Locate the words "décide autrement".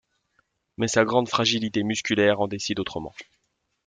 2.47-3.13